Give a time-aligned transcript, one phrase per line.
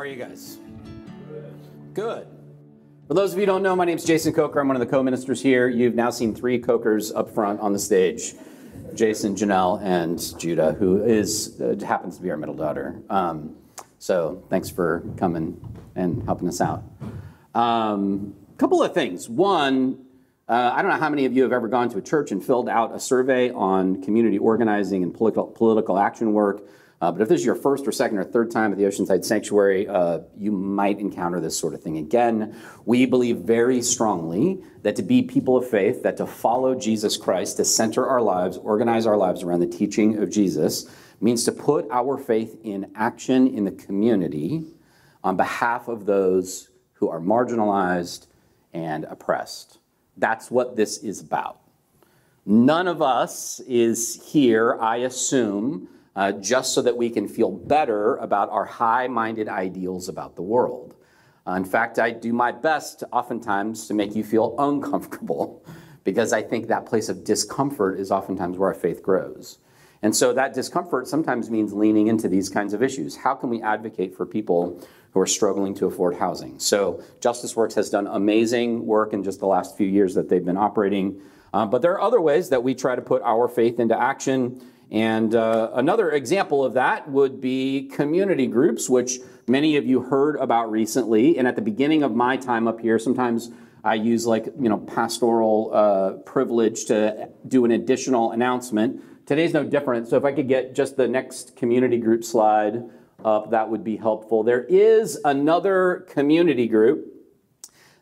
[0.00, 0.58] are you guys?
[1.92, 2.26] Good.
[3.06, 4.58] For those of you who don't know, my name is Jason Coker.
[4.58, 5.68] I'm one of the co-ministers here.
[5.68, 8.32] You've now seen three Cokers up front on the stage.
[8.94, 12.98] Jason, Janelle, and Judah, who is uh, happens to be our middle daughter.
[13.10, 13.56] Um,
[13.98, 15.60] so thanks for coming
[15.94, 16.82] and helping us out.
[17.54, 19.28] A um, couple of things.
[19.28, 20.02] One,
[20.48, 22.42] uh, I don't know how many of you have ever gone to a church and
[22.42, 26.62] filled out a survey on community organizing and political, political action work.
[27.00, 29.24] Uh, but if this is your first or second or third time at the Oceanside
[29.24, 32.54] Sanctuary, uh, you might encounter this sort of thing again.
[32.84, 37.56] We believe very strongly that to be people of faith, that to follow Jesus Christ,
[37.56, 41.86] to center our lives, organize our lives around the teaching of Jesus, means to put
[41.90, 44.64] our faith in action in the community
[45.24, 48.26] on behalf of those who are marginalized
[48.74, 49.78] and oppressed.
[50.18, 51.60] That's what this is about.
[52.44, 55.88] None of us is here, I assume
[56.20, 60.42] uh, just so that we can feel better about our high minded ideals about the
[60.42, 60.94] world.
[61.46, 65.64] Uh, in fact, I do my best oftentimes to make you feel uncomfortable
[66.04, 69.60] because I think that place of discomfort is oftentimes where our faith grows.
[70.02, 73.16] And so that discomfort sometimes means leaning into these kinds of issues.
[73.16, 74.78] How can we advocate for people
[75.12, 76.58] who are struggling to afford housing?
[76.58, 80.44] So Justice Works has done amazing work in just the last few years that they've
[80.44, 81.18] been operating.
[81.54, 84.60] Uh, but there are other ways that we try to put our faith into action.
[84.90, 90.36] And uh, another example of that would be community groups, which many of you heard
[90.36, 91.38] about recently.
[91.38, 93.50] And at the beginning of my time up here, sometimes
[93.84, 99.26] I use like, you know, pastoral uh, privilege to do an additional announcement.
[99.26, 100.08] Today's no different.
[100.08, 102.82] So if I could get just the next community group slide
[103.24, 104.42] up, that would be helpful.
[104.42, 107.06] There is another community group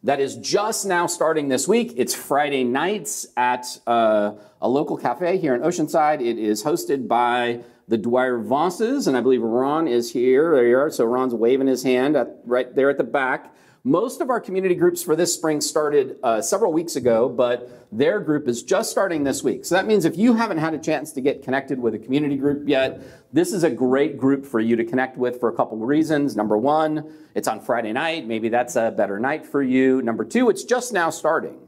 [0.02, 1.94] that is just now starting this week.
[1.96, 6.20] It's Friday nights at uh, a local cafe here in Oceanside.
[6.20, 10.54] It is hosted by the Dwyer Vosses, and I believe Ron is here.
[10.54, 10.90] There you are.
[10.90, 13.54] So Ron's waving his hand at, right there at the back.
[13.88, 18.20] Most of our community groups for this spring started uh, several weeks ago, but their
[18.20, 19.64] group is just starting this week.
[19.64, 22.36] So that means if you haven't had a chance to get connected with a community
[22.36, 23.00] group yet,
[23.32, 26.36] this is a great group for you to connect with for a couple of reasons.
[26.36, 28.26] Number one, it's on Friday night.
[28.26, 30.02] Maybe that's a better night for you.
[30.02, 31.58] Number two, it's just now starting.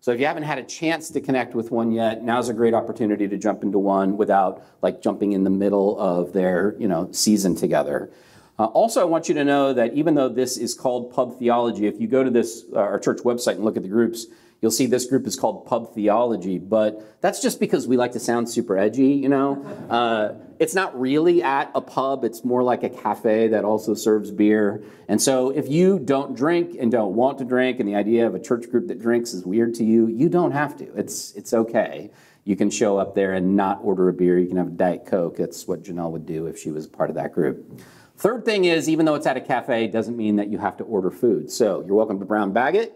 [0.00, 2.72] So if you haven't had a chance to connect with one yet, now's a great
[2.72, 7.12] opportunity to jump into one without like jumping in the middle of their, you know,
[7.12, 8.10] season together.
[8.58, 11.86] Uh, also, I want you to know that even though this is called Pub Theology,
[11.86, 14.26] if you go to this uh, our church website and look at the groups,
[14.62, 16.58] you'll see this group is called Pub Theology.
[16.58, 19.64] But that's just because we like to sound super edgy, you know.
[19.96, 24.30] Uh, it's not really at a pub; it's more like a cafe that also serves
[24.30, 24.82] beer.
[25.06, 28.34] And so, if you don't drink and don't want to drink, and the idea of
[28.34, 30.92] a church group that drinks is weird to you, you don't have to.
[30.96, 32.10] It's it's okay.
[32.44, 34.38] You can show up there and not order a beer.
[34.38, 35.36] You can have a Diet Coke.
[35.36, 37.80] That's what Janelle would do if she was part of that group.
[38.16, 40.84] Third thing is, even though it's at a cafe, doesn't mean that you have to
[40.84, 41.50] order food.
[41.50, 42.94] So you're welcome to brown bag it.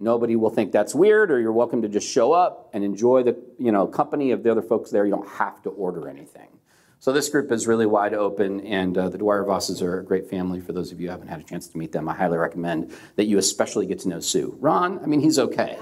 [0.00, 3.36] Nobody will think that's weird, or you're welcome to just show up and enjoy the
[3.58, 5.04] you know company of the other folks there.
[5.04, 6.48] You don't have to order anything.
[6.98, 10.30] So this group is really wide open, and uh, the Dwyer Vosses are a great
[10.30, 10.60] family.
[10.60, 12.92] For those of you who haven't had a chance to meet them, I highly recommend
[13.16, 14.56] that you especially get to know Sue.
[14.60, 15.76] Ron, I mean, he's okay,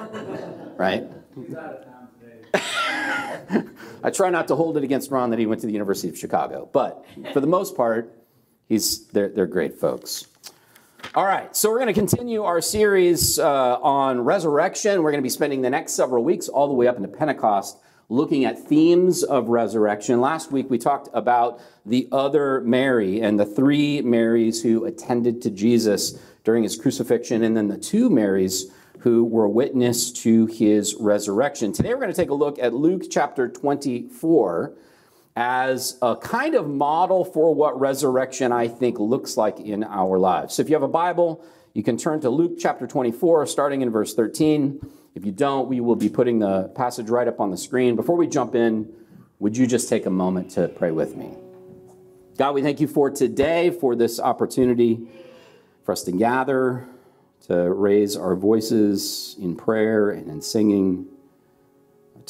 [0.76, 1.04] right?
[1.34, 2.08] He's out of town
[3.52, 3.68] today.
[4.02, 6.18] I try not to hold it against Ron that he went to the University of
[6.18, 8.19] Chicago, but for the most part,
[8.70, 10.28] He's, they're, they're great folks.
[11.16, 15.03] All right, so we're going to continue our series uh, on resurrection.
[15.03, 17.78] We're going to be spending the next several weeks, all the way up into Pentecost,
[18.09, 20.20] looking at themes of resurrection.
[20.20, 25.50] Last week we talked about the other Mary and the three Marys who attended to
[25.50, 28.70] Jesus during his crucifixion, and then the two Marys
[29.00, 31.72] who were witness to his resurrection.
[31.72, 34.75] Today we're going to take a look at Luke chapter 24
[35.36, 40.54] as a kind of model for what resurrection, I think, looks like in our lives.
[40.54, 43.91] So if you have a Bible, you can turn to Luke chapter 24, starting in
[43.91, 44.80] verse 13.
[45.14, 47.97] If you don't, we will be putting the passage right up on the screen.
[47.97, 48.92] Before we jump in,
[49.38, 51.30] would you just take a moment to pray with me?
[52.36, 55.09] God, we thank you for today, for this opportunity
[55.84, 56.86] for us to gather,
[57.47, 61.06] to raise our voices in prayer and in singing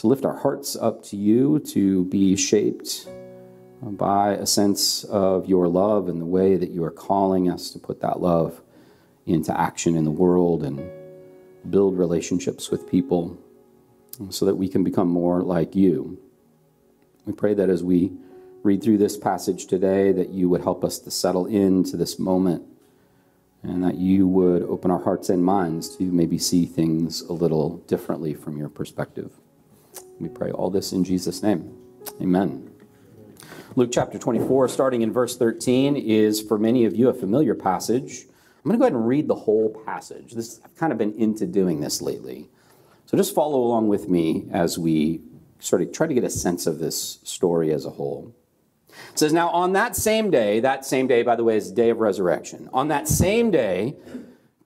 [0.00, 5.47] to lift our hearts up to you, to be shaped uh, by a sense of
[5.47, 8.62] your love and the way that you are calling us to put that love
[9.26, 10.81] into action in the world and
[11.70, 13.38] build relationships with people
[14.19, 16.19] um, so that we can become more like you.
[17.26, 18.11] We pray that as we
[18.62, 22.62] read through this passage today that you would help us to settle into this moment
[23.62, 27.76] and that you would open our hearts and minds to maybe see things a little
[27.87, 29.32] differently from your perspective.
[30.20, 31.75] We pray all this in Jesus' name.
[32.20, 32.70] Amen.
[33.75, 38.26] Luke chapter 24, starting in verse 13, is for many of you a familiar passage.
[38.62, 40.34] I'm going to go ahead and read the whole passage.
[40.34, 42.50] This, I've kind of been into doing this lately.
[43.06, 45.22] So just follow along with me as we
[45.58, 48.34] sort of try to get a sense of this story as a whole.
[49.12, 51.76] It says, Now on that same day, that same day, by the way, is the
[51.76, 52.69] day of resurrection.
[52.75, 53.96] On that same day,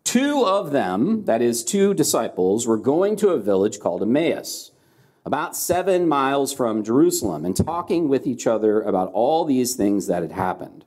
[0.03, 4.73] two of them, that is, two disciples, were going to a village called Emmaus,
[5.25, 10.23] about seven miles from Jerusalem, and talking with each other about all these things that
[10.23, 10.85] had happened.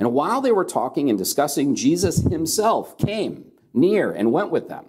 [0.00, 4.86] And while they were talking and discussing, Jesus himself came near and went with them.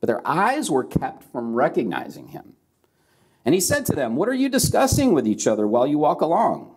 [0.00, 2.54] But their eyes were kept from recognizing him.
[3.44, 6.20] And he said to them, What are you discussing with each other while you walk
[6.20, 6.74] along?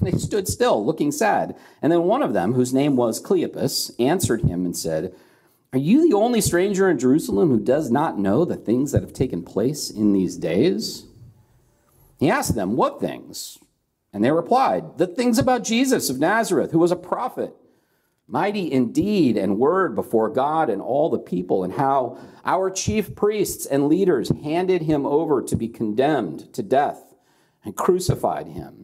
[0.00, 1.56] They stood still, looking sad.
[1.82, 5.14] And then one of them, whose name was Cleopas, answered him and said,
[5.74, 9.12] Are you the only stranger in Jerusalem who does not know the things that have
[9.12, 11.06] taken place in these days?
[12.20, 13.58] He asked them, What things?
[14.12, 17.56] And they replied, The things about Jesus of Nazareth, who was a prophet,
[18.28, 23.16] mighty in deed and word before God and all the people, and how our chief
[23.16, 27.16] priests and leaders handed him over to be condemned to death
[27.64, 28.80] and crucified him.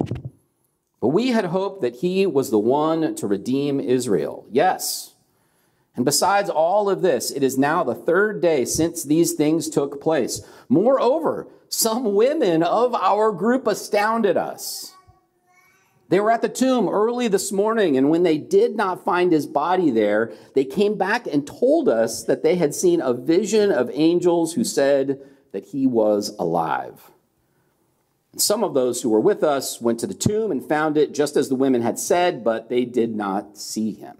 [1.01, 4.45] But we had hoped that he was the one to redeem Israel.
[4.51, 5.10] Yes.
[5.97, 10.01] And besides all of this, it is now the third day since these things took
[10.01, 10.41] place.
[10.69, 14.95] Moreover, some women of our group astounded us.
[16.09, 19.47] They were at the tomb early this morning, and when they did not find his
[19.47, 23.91] body there, they came back and told us that they had seen a vision of
[23.93, 25.21] angels who said
[25.53, 27.13] that he was alive.
[28.37, 31.37] Some of those who were with us went to the tomb and found it just
[31.37, 34.17] as the women had said, but they did not see him.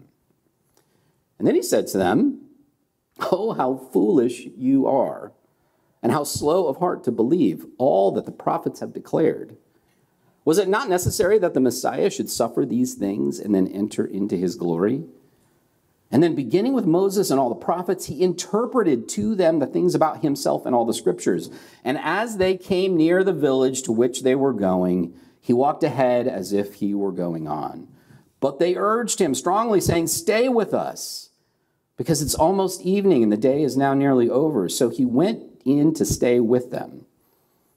[1.41, 2.39] And then he said to them,
[3.31, 5.31] Oh, how foolish you are,
[6.03, 9.57] and how slow of heart to believe all that the prophets have declared.
[10.45, 14.37] Was it not necessary that the Messiah should suffer these things and then enter into
[14.37, 15.03] his glory?
[16.11, 19.95] And then, beginning with Moses and all the prophets, he interpreted to them the things
[19.95, 21.49] about himself and all the scriptures.
[21.83, 26.27] And as they came near the village to which they were going, he walked ahead
[26.27, 27.87] as if he were going on.
[28.41, 31.30] But they urged him strongly, saying, Stay with us,
[32.01, 34.67] because it's almost evening and the day is now nearly over.
[34.67, 37.05] So he went in to stay with them.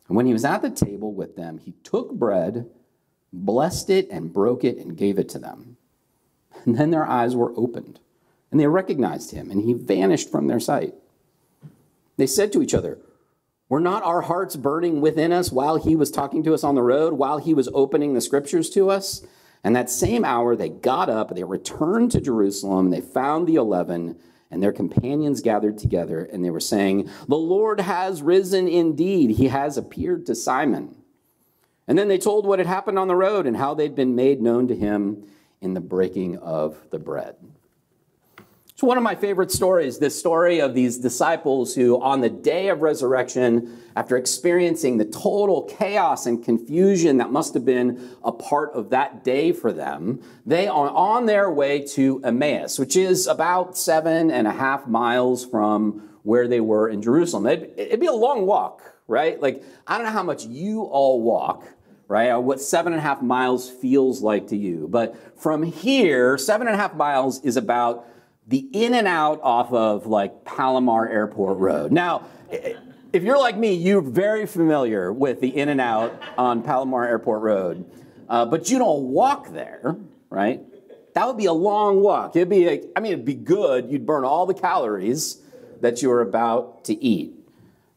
[0.09, 2.67] And when he was at the table with them, he took bread,
[3.35, 5.77] blessed it, and broke it, and gave it to them.
[6.65, 8.01] And then their eyes were opened
[8.51, 10.95] and they recognized him, and he vanished from their sight.
[12.17, 12.97] They said to each other,
[13.69, 16.83] Were not our hearts burning within us while he was talking to us on the
[16.83, 19.27] road, while he was opening the scriptures to us?
[19.65, 24.17] And that same hour they got up, they returned to Jerusalem, they found the eleven
[24.51, 29.31] and their companions gathered together, and they were saying, The Lord has risen indeed.
[29.31, 30.95] He has appeared to Simon.
[31.89, 34.41] And then they told what had happened on the road and how they'd been made
[34.41, 35.27] known to him
[35.61, 37.35] in the breaking of the bread.
[38.75, 42.71] It's one of my favorite stories, this story of these disciples who, on the day
[42.71, 48.73] of resurrection, after experiencing the total chaos and confusion that must have been a part
[48.73, 53.79] of that day for them, they are on their way to Emmaus, which is about
[53.79, 57.47] seven and a half miles from where they were in Jerusalem.
[57.47, 59.41] It'd, it'd be a long walk, right?
[59.41, 61.65] Like, I don't know how much you all walk
[62.07, 62.29] right?
[62.29, 64.87] Uh, what seven and a half miles feels like to you.
[64.91, 68.07] But from here, seven and a half miles is about
[68.47, 71.93] the In-N-Out off of like Palomar Airport Road.
[71.93, 77.91] Now, if you're like me, you're very familiar with the In-N-Out on Palomar Airport Road,
[78.29, 79.97] uh, but you don't walk there,
[80.31, 80.61] right?
[81.15, 82.35] That would be a long walk.
[82.37, 83.91] It'd be, a, I mean, it'd be good.
[83.91, 85.41] You'd burn all the calories
[85.81, 87.33] that you are about to eat.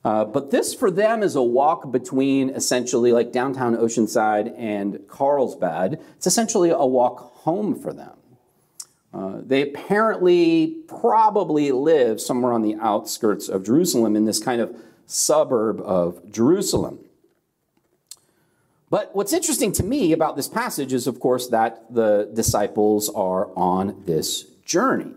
[0.05, 5.99] Uh, but this for them is a walk between essentially like downtown Oceanside and Carlsbad.
[6.15, 8.15] It's essentially a walk home for them.
[9.13, 14.75] Uh, they apparently probably live somewhere on the outskirts of Jerusalem in this kind of
[15.05, 16.99] suburb of Jerusalem.
[18.89, 23.49] But what's interesting to me about this passage is, of course, that the disciples are
[23.57, 25.11] on this journey.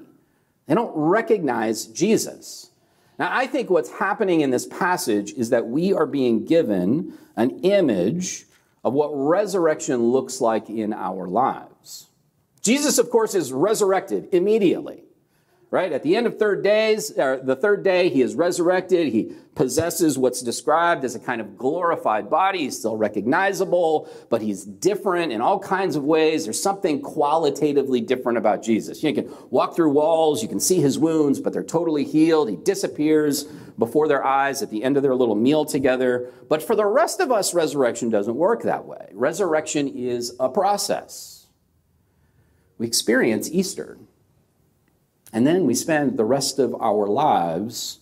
[0.67, 2.71] They don't recognize Jesus.
[3.19, 7.61] Now, I think what's happening in this passage is that we are being given an
[7.61, 8.47] image
[8.83, 11.70] of what resurrection looks like in our lives.
[12.63, 15.05] Jesus, of course, is resurrected immediately,
[15.71, 15.93] right?
[15.93, 19.13] At the end of third days, or the third day, he is resurrected.
[19.13, 22.61] He possesses what's described as a kind of glorified body.
[22.61, 26.45] He's still recognizable, but he's different in all kinds of ways.
[26.45, 29.03] There's something qualitatively different about Jesus.
[29.03, 32.51] You can walk through walls, you can see his wounds, but they're totally healed.
[32.51, 33.45] He disappears
[33.79, 36.31] before their eyes at the end of their little meal together.
[36.49, 39.09] But for the rest of us, resurrection doesn't work that way.
[39.13, 41.40] Resurrection is a process.
[42.81, 43.99] We experience Easter,
[45.35, 47.99] and then we spend the rest of our lives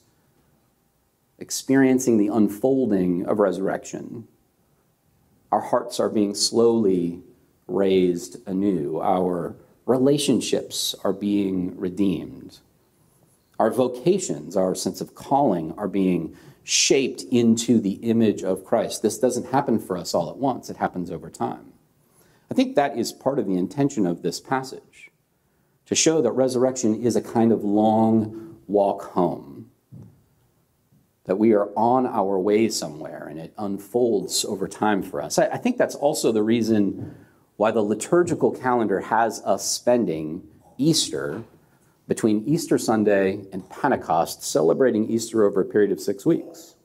[1.37, 4.29] experiencing the unfolding of resurrection.
[5.51, 7.25] Our hearts are being slowly
[7.67, 9.01] raised anew.
[9.01, 12.61] Our relationships are being redeemed.
[13.59, 19.03] Our vocations, our sense of calling, are being shaped into the image of Christ.
[19.03, 21.73] This doesn't happen for us all at once, it happens over time.
[22.51, 25.11] I think that is part of the intention of this passage
[25.87, 29.71] to show that resurrection is a kind of long walk home,
[31.25, 35.39] that we are on our way somewhere and it unfolds over time for us.
[35.39, 37.15] I, think that's also the reason
[37.57, 40.43] why the liturgical calendar has us spending
[40.77, 41.43] Easter
[42.07, 46.77] between Easter Sunday and Pentecost, celebrating Easter over a period of six weeks.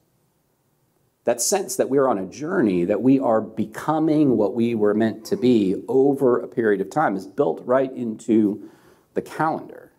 [1.25, 5.25] That sense that we're on a journey, that we are becoming what we were meant
[5.25, 8.69] to be over a period of time, is built right into
[9.13, 9.91] the calendar.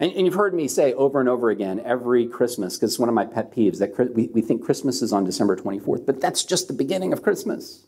[0.00, 3.08] And, and you've heard me say over and over again every Christmas, because it's one
[3.08, 6.44] of my pet peeves, that we, we think Christmas is on December 24th, but that's
[6.44, 7.86] just the beginning of Christmas,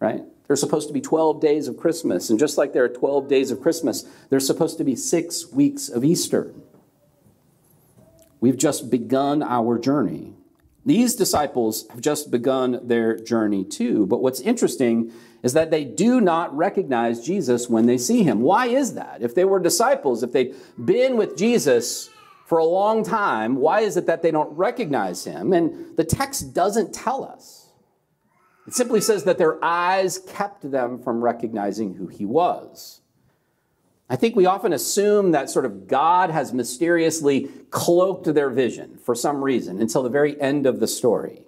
[0.00, 0.22] right?
[0.46, 2.28] There's supposed to be 12 days of Christmas.
[2.28, 5.88] And just like there are 12 days of Christmas, there's supposed to be six weeks
[5.88, 6.52] of Easter.
[8.40, 10.34] We've just begun our journey.
[10.86, 14.06] These disciples have just begun their journey too.
[14.06, 15.12] But what's interesting
[15.42, 18.40] is that they do not recognize Jesus when they see him.
[18.40, 19.22] Why is that?
[19.22, 22.10] If they were disciples, if they'd been with Jesus
[22.46, 25.52] for a long time, why is it that they don't recognize him?
[25.52, 27.68] And the text doesn't tell us.
[28.66, 33.02] It simply says that their eyes kept them from recognizing who he was.
[34.08, 39.14] I think we often assume that sort of God has mysteriously cloaked their vision for
[39.14, 41.46] some reason until the very end of the story.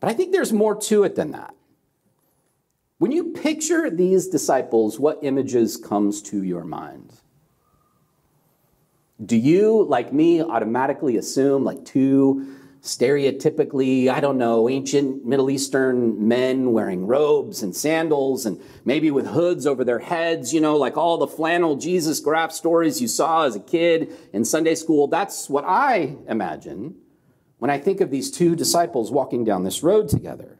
[0.00, 1.54] But I think there's more to it than that.
[2.98, 7.12] When you picture these disciples, what images comes to your mind?
[9.24, 16.28] Do you, like me, automatically assume like two stereotypically, I don't know, ancient Middle Eastern
[16.28, 20.98] men wearing robes and sandals and maybe with hoods over their heads, you know, like
[20.98, 25.06] all the flannel Jesus graph stories you saw as a kid in Sunday school.
[25.06, 26.96] That's what I imagine
[27.56, 30.58] when I think of these two disciples walking down this road together.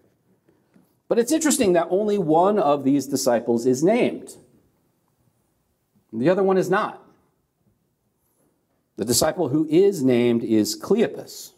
[1.09, 4.35] But it's interesting that only one of these disciples is named,
[6.11, 7.03] the other one is not.
[8.97, 11.54] The disciple who is named is Cleopas.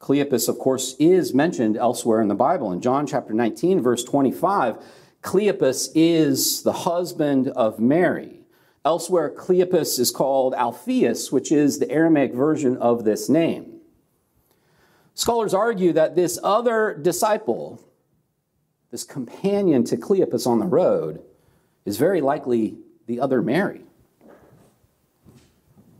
[0.00, 2.72] Cleopas, of course, is mentioned elsewhere in the Bible.
[2.72, 4.78] In John chapter 19, verse 25,
[5.22, 8.40] Cleopas is the husband of Mary.
[8.84, 13.80] Elsewhere, Cleopas is called Alphaeus, which is the Aramaic version of this name.
[15.14, 17.82] Scholars argue that this other disciple,
[18.92, 21.20] this companion to Cleopas on the road,
[21.84, 23.82] is very likely the other Mary.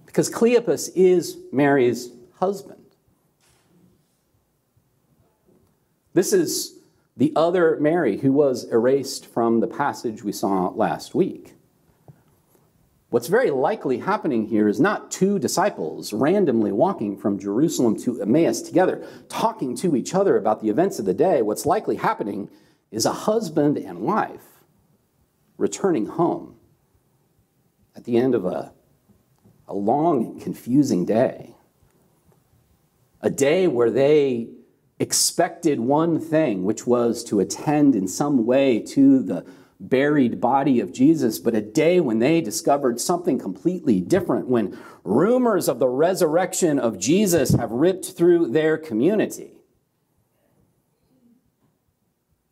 [0.06, 2.77] Because Cleopas is Mary's husband.
[6.18, 6.80] This is
[7.16, 11.54] the other Mary who was erased from the passage we saw last week.
[13.10, 18.62] What's very likely happening here is not two disciples randomly walking from Jerusalem to Emmaus
[18.62, 21.40] together, talking to each other about the events of the day.
[21.40, 22.50] What's likely happening
[22.90, 24.64] is a husband and wife
[25.56, 26.56] returning home
[27.94, 28.72] at the end of a,
[29.68, 31.54] a long and confusing day.
[33.20, 34.48] A day where they
[35.00, 39.46] expected one thing, which was to attend in some way to the
[39.80, 45.68] buried body of Jesus, but a day when they discovered something completely different, when rumors
[45.68, 49.52] of the resurrection of Jesus have ripped through their community.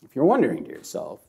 [0.05, 1.23] If you're wondering to yourself,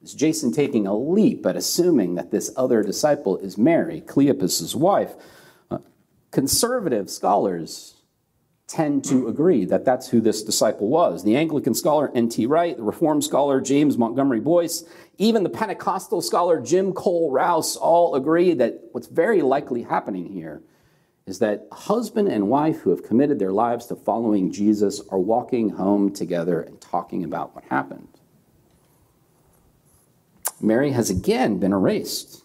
[0.00, 5.12] is Jason taking a leap at assuming that this other disciple is Mary, Cleopas's wife?
[5.70, 5.78] Uh,
[6.30, 8.01] conservative scholars
[8.72, 11.22] tend to agree that that's who this disciple was.
[11.24, 12.46] The Anglican scholar N.T.
[12.46, 14.84] Wright, the Reformed scholar James Montgomery Boice,
[15.18, 20.62] even the Pentecostal scholar Jim Cole Rouse all agree that what's very likely happening here
[21.26, 25.68] is that husband and wife who have committed their lives to following Jesus are walking
[25.68, 28.08] home together and talking about what happened.
[30.62, 32.42] Mary has again been erased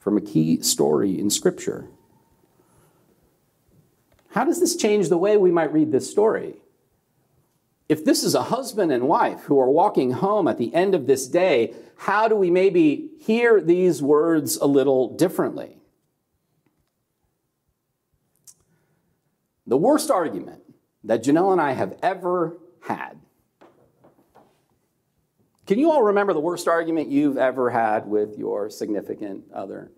[0.00, 1.86] from a key story in Scripture.
[4.34, 6.56] How does this change the way we might read this story?
[7.88, 11.06] If this is a husband and wife who are walking home at the end of
[11.06, 15.78] this day, how do we maybe hear these words a little differently?
[19.66, 20.62] the worst argument
[21.04, 23.18] that Janelle and I have ever had.
[25.66, 29.90] Can you all remember the worst argument you've ever had with your significant other?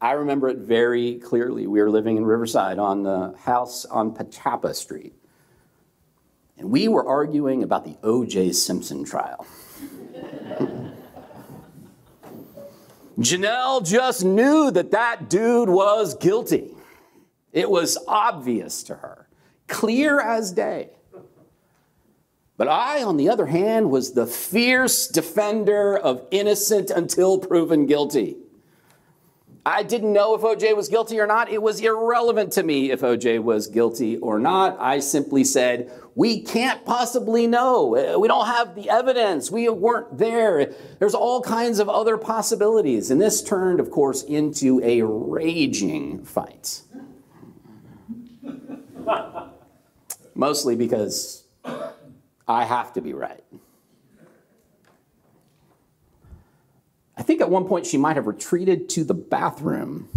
[0.00, 1.66] I remember it very clearly.
[1.66, 5.14] We were living in Riverside on the house on Patappa Street.
[6.58, 8.52] And we were arguing about the O.J.
[8.52, 9.46] Simpson trial.
[13.18, 16.74] Janelle just knew that that dude was guilty.
[17.52, 19.28] It was obvious to her,
[19.66, 20.90] clear as day.
[22.58, 28.36] But I, on the other hand, was the fierce defender of innocent until proven guilty.
[29.66, 31.50] I didn't know if OJ was guilty or not.
[31.50, 34.76] It was irrelevant to me if OJ was guilty or not.
[34.78, 37.96] I simply said, we can't possibly know.
[37.96, 39.50] Uh, we don't have the evidence.
[39.50, 40.72] We weren't there.
[41.00, 43.10] There's all kinds of other possibilities.
[43.10, 46.82] And this turned, of course, into a raging fight.
[50.36, 51.42] Mostly because
[52.46, 53.42] I have to be right.
[57.16, 60.08] I think at one point she might have retreated to the bathroom,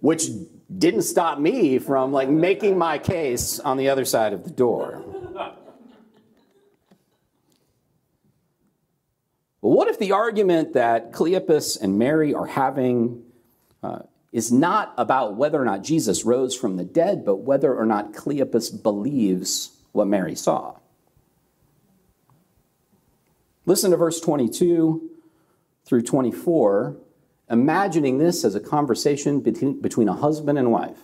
[0.00, 0.28] which
[0.76, 5.02] didn't stop me from like making my case on the other side of the door.
[9.60, 13.24] But what if the argument that Cleopas and Mary are having
[13.82, 14.00] uh,
[14.32, 18.12] is not about whether or not Jesus rose from the dead, but whether or not
[18.12, 20.77] Cleopas believes what Mary saw?
[23.68, 25.10] Listen to verse 22
[25.84, 26.96] through 24,
[27.50, 31.00] imagining this as a conversation between, between a husband and wife,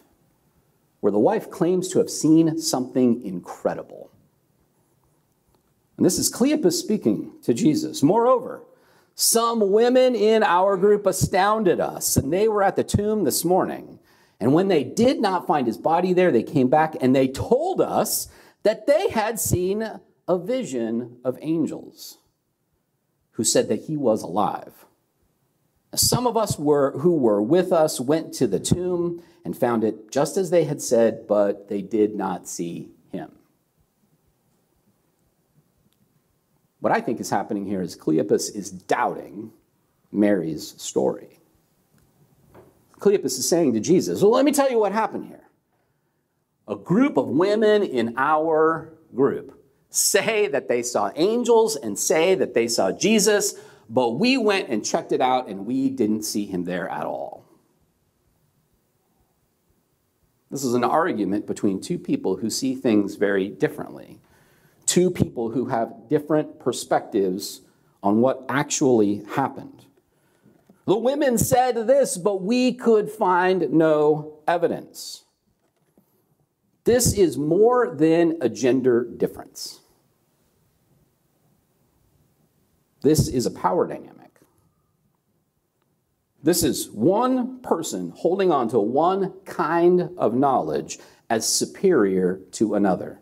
[1.01, 4.11] where the wife claims to have seen something incredible.
[5.99, 8.03] And this is Cleopas speaking to Jesus.
[8.03, 8.63] Moreover,
[9.15, 13.99] some women in our group astounded us, and they were at the tomb this morning.
[14.41, 17.83] And when they did not find his body there, they came back and they told
[17.83, 18.29] us
[18.63, 22.17] that they had seen a vision of angels
[23.35, 24.87] who said that he was alive.
[25.95, 30.11] Some of us were, who were with us went to the tomb and found it
[30.11, 33.31] just as they had said, but they did not see him.
[36.81, 39.53] What I think is happening here is Cleopas is doubting
[40.11, 41.41] Mary's story.
[42.99, 45.45] Cleopas is saying to Jesus, Well, let me tell you what happened here.
[46.67, 49.64] A group of women in our group
[49.95, 53.55] say that they saw angels and say that they saw Jesus,
[53.89, 57.45] but we went and checked it out and we didn't see him there at all.
[60.51, 64.21] This is an argument between two people who see things very differently,
[64.87, 67.61] two people who have different perspectives
[68.03, 69.85] on what actually happened.
[70.87, 75.25] The women said this, but we could find no evidence.
[76.85, 79.81] This is more than a gender difference.
[83.05, 84.41] This is a power dynamic.
[86.43, 93.21] This is one person holding on to one kind of knowledge as superior to another.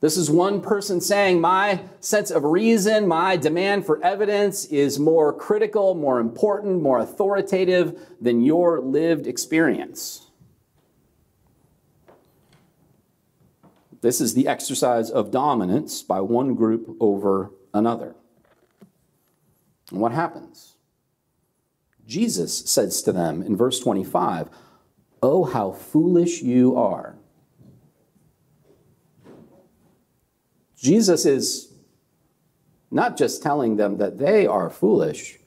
[0.00, 5.32] This is one person saying, My sense of reason, my demand for evidence is more
[5.32, 10.26] critical, more important, more authoritative than your lived experience.
[14.02, 18.14] This is the exercise of dominance by one group over another.
[19.90, 20.74] And what happens?
[22.06, 24.48] Jesus says to them in verse 25,
[25.22, 27.16] Oh, how foolish you are.
[30.76, 31.72] Jesus is
[32.90, 35.38] not just telling them that they are foolish,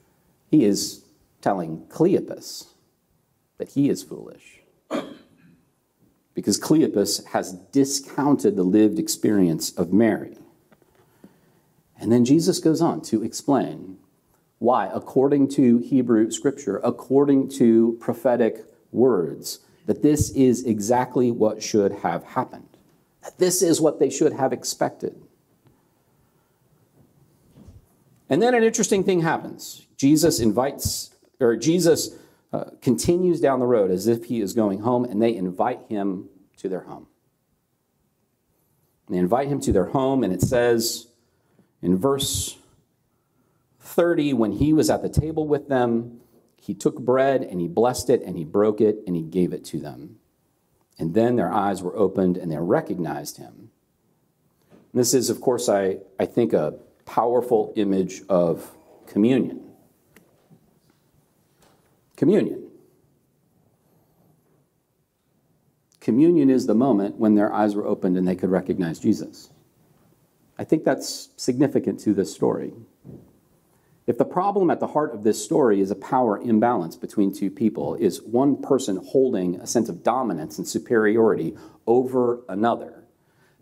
[0.50, 1.06] he is
[1.41, 2.65] telling Cleopas
[3.58, 4.62] that he is foolish.
[6.34, 10.38] Because Cleopas has discounted the lived experience of Mary.
[12.00, 13.97] And then Jesus goes on to explain
[14.59, 14.89] why?
[14.93, 22.23] According to Hebrew scripture, according to prophetic words, that this is exactly what should have
[22.23, 22.77] happened.
[23.23, 25.21] That this is what they should have expected.
[28.29, 29.85] And then an interesting thing happens.
[29.95, 32.15] Jesus invites, or Jesus
[32.51, 36.29] uh, continues down the road as if he is going home, and they invite him
[36.57, 37.07] to their home.
[39.07, 41.07] And they invite him to their home, and it says
[41.81, 42.57] in verse
[43.88, 46.19] 30, when he was at the table with them,
[46.62, 49.63] he took bread and he blessed it and he broke it and he gave it
[49.65, 50.17] to them.
[51.00, 53.69] And then their eyes were opened and they recognized him.
[54.71, 56.73] And this is, of course, I, I think, a
[57.06, 59.63] powerful image of communion.
[62.15, 62.67] Communion.
[66.08, 69.50] communion is the moment when their eyes were opened and they could recognize Jesus.
[70.58, 72.71] I think that's significant to this story.
[74.07, 77.51] If the problem at the heart of this story is a power imbalance between two
[77.51, 83.03] people, is one person holding a sense of dominance and superiority over another,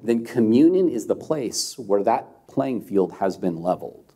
[0.03, 4.13] then communion is the place where that playing field has been leveled.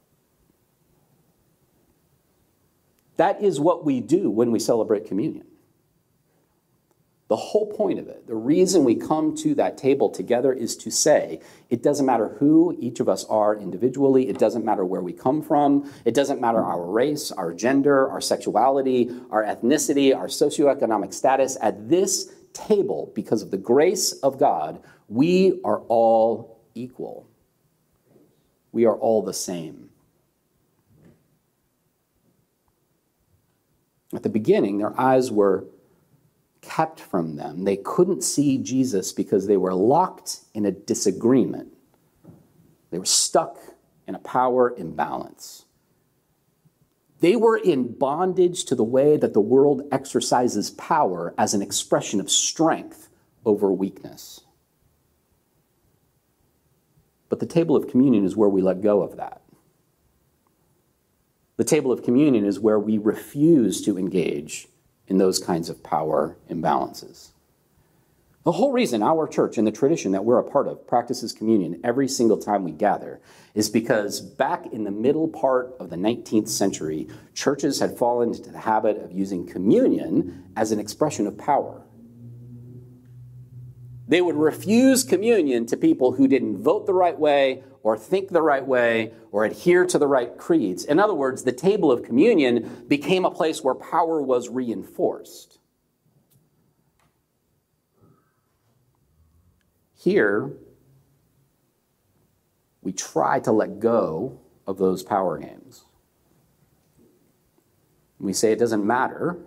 [3.18, 5.49] That is what we do when we celebrate communion.
[7.30, 10.90] The whole point of it, the reason we come to that table together is to
[10.90, 11.40] say
[11.70, 15.44] it doesn't matter who each of us are individually, it doesn't matter where we come
[15.44, 21.56] from, it doesn't matter our race, our gender, our sexuality, our ethnicity, our socioeconomic status.
[21.62, 27.28] At this table, because of the grace of God, we are all equal.
[28.72, 29.92] We are all the same.
[34.16, 35.66] At the beginning, their eyes were
[36.62, 37.64] kept from them.
[37.64, 41.74] They couldn't see Jesus because they were locked in a disagreement.
[42.92, 43.58] They were stuck
[44.08, 45.66] in a power imbalance.
[47.20, 52.20] They were in bondage to the way that the world exercises power as an expression
[52.20, 53.10] of strength
[53.46, 54.42] over weakness.
[57.28, 59.42] But the table of communion is where we let go of that.
[61.58, 64.68] The table of communion is where we refuse to engage
[65.10, 67.32] in those kinds of power imbalances.
[68.46, 71.82] The whole reason our church and the tradition that we're a part of practices communion
[71.84, 73.20] every single time we gather
[73.54, 78.50] is because back in the middle part of the 19th century, churches had fallen into
[78.50, 81.82] the habit of using communion as an expression of power.
[84.08, 88.42] They would refuse communion to people who didn't vote the right way or think the
[88.42, 90.86] right way or adhere to the right creeds.
[90.86, 95.60] In other words, the table of communion became a place where power was reinforced.
[99.96, 100.52] Here,
[102.82, 105.84] we try to let go of those power games.
[108.20, 109.38] We say it doesn't matter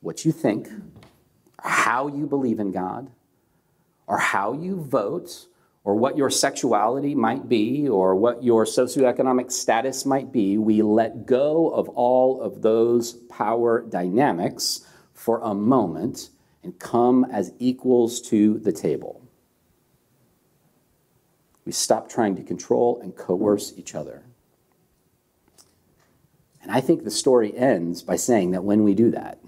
[0.00, 0.68] what you think,
[1.62, 3.10] how you believe in God,
[4.06, 5.46] or how you vote,
[5.82, 11.24] or what your sexuality might be, or what your socioeconomic status might be, we let
[11.24, 16.30] go of all of those power dynamics for a moment
[16.62, 19.22] and come as equals to the table.
[21.64, 24.22] We stop trying to control and coerce each other.
[26.62, 29.38] And I think the story ends by saying that when we do that,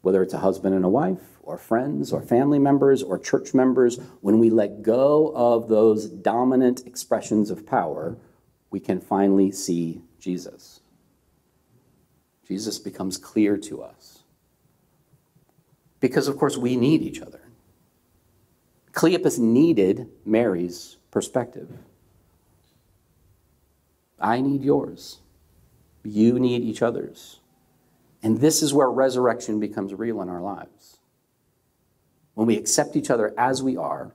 [0.00, 3.98] whether it's a husband and a wife, or friends or family members or church members,
[4.20, 8.18] when we let go of those dominant expressions of power,
[8.70, 10.80] we can finally see Jesus.
[12.46, 14.24] Jesus becomes clear to us.
[16.00, 17.40] Because, of course, we need each other.
[18.92, 21.70] Cleopas needed Mary's perspective.
[24.20, 25.20] I need yours.
[26.04, 27.40] You need each other's.
[28.22, 30.97] And this is where resurrection becomes real in our lives
[32.38, 34.14] when we accept each other as we are,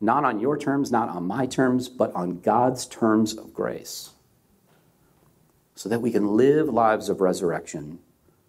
[0.00, 4.10] not on your terms, not on my terms, but on God's terms of grace,
[5.76, 8.00] so that we can live lives of resurrection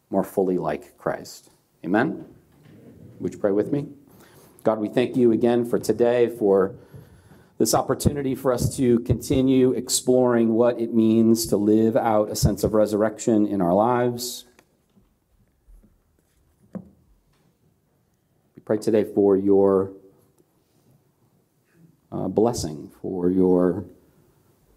[0.10, 1.52] more fully like Christ.
[1.86, 2.26] Amen?
[3.20, 3.90] Would you pray with me?
[4.64, 6.74] God, we thank you again for today, for
[7.60, 12.64] this opportunity for us to continue exploring what it means to live out a sense
[12.64, 14.46] of resurrection in our lives.
[18.70, 19.94] Pray today for your
[22.12, 23.84] uh, blessing, for your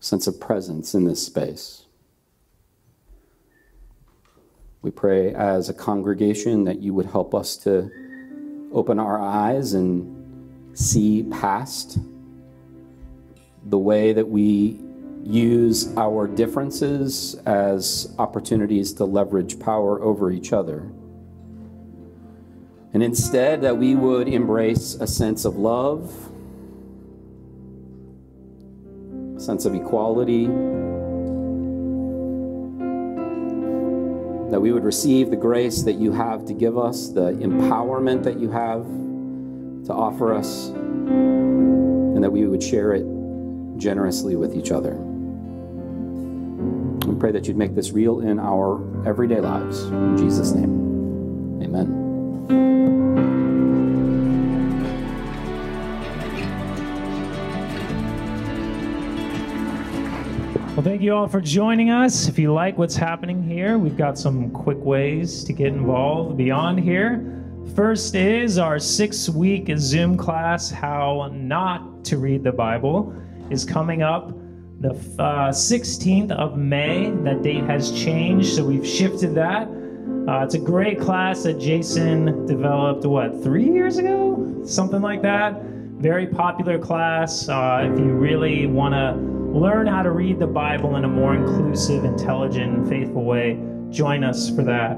[0.01, 1.85] sense of presence in this space.
[4.81, 7.91] We pray as a congregation that you would help us to
[8.73, 11.99] open our eyes and see past
[13.67, 14.81] the way that we
[15.23, 20.91] use our differences as opportunities to leverage power over each other
[22.95, 26.13] and instead, that we would embrace a sense of love,
[29.37, 30.47] a sense of equality,
[34.51, 38.39] that we would receive the grace that you have to give us, the empowerment that
[38.39, 38.85] you have
[39.87, 43.07] to offer us, and that we would share it
[43.79, 44.93] generously with each other.
[47.07, 49.85] We pray that you'd make this real in our everyday lives.
[49.85, 52.02] In Jesus' name, amen.
[60.73, 62.29] Well, thank you all for joining us.
[62.29, 66.81] If you like what's happening here, we've got some quick ways to get involved beyond
[66.81, 67.29] here.
[67.77, 73.15] First is our six week Zoom class, How Not to Read the Bible,
[73.51, 74.33] is coming up
[74.81, 77.11] the uh, 16th of May.
[77.23, 79.69] That date has changed, so we've shifted that.
[80.29, 84.63] Uh, it's a great class that Jason developed, what, three years ago?
[84.65, 85.61] Something like that.
[85.63, 87.49] Very popular class.
[87.49, 89.15] Uh, if you really want to
[89.59, 94.49] learn how to read the Bible in a more inclusive, intelligent, faithful way, join us
[94.49, 94.97] for that.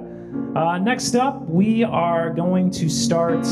[0.54, 3.44] Uh, next up, we are going to start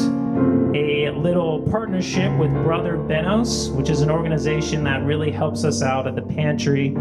[0.72, 6.06] a little partnership with Brother Benno's, which is an organization that really helps us out
[6.06, 6.94] at the pantry.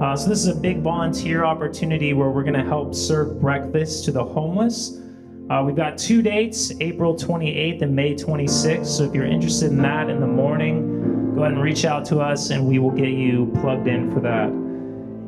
[0.00, 4.04] Uh, so, this is a big volunteer opportunity where we're going to help serve breakfast
[4.04, 5.00] to the homeless.
[5.48, 8.84] Uh, we've got two dates April 28th and May 26th.
[8.84, 12.20] So, if you're interested in that in the morning, go ahead and reach out to
[12.20, 14.65] us and we will get you plugged in for that.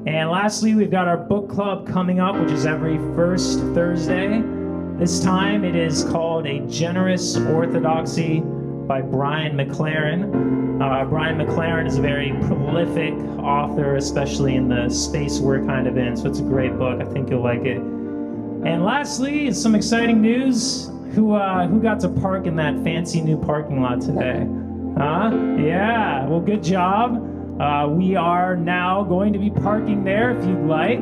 [0.06, 4.42] And lastly, we've got our book club coming up, which is every first Thursday.
[4.96, 10.80] This time it is called A Generous Orthodoxy by Brian McLaren.
[10.80, 15.98] Uh, Brian McLaren is a very prolific author, especially in the space we're kind of
[15.98, 17.00] in, so it's a great book.
[17.00, 17.78] I think you'll like it.
[17.78, 20.90] And lastly, some exciting news.
[21.14, 24.46] Who, uh, who got to park in that fancy new parking lot today?
[24.96, 25.30] Huh?
[25.58, 27.27] Yeah, well, good job.
[27.60, 31.00] Uh, we are now going to be parking there if you'd like.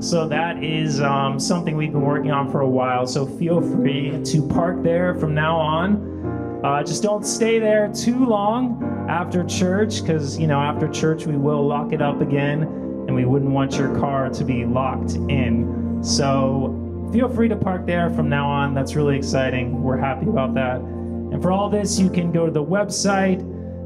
[0.00, 3.06] So that is um, something we've been working on for a while.
[3.06, 6.60] So feel free to park there from now on.
[6.62, 11.36] Uh, just don't stay there too long after church, because you know after church we
[11.36, 15.98] will lock it up again, and we wouldn't want your car to be locked in.
[16.02, 18.74] So feel free to park there from now on.
[18.74, 19.82] That's really exciting.
[19.82, 20.76] We're happy about that.
[20.80, 23.40] And for all this, you can go to the website,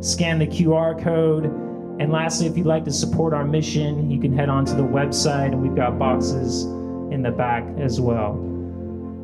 [0.04, 1.63] scan the QR code
[2.00, 4.82] and lastly, if you'd like to support our mission, you can head on to the
[4.82, 6.64] website, and we've got boxes
[7.12, 8.34] in the back as well.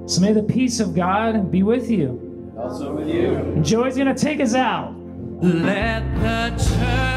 [0.06, 2.54] So may the peace of God be with you.
[2.58, 3.34] Also with you.
[3.34, 4.94] And Joey's going to take us out.
[5.40, 7.09] Let the church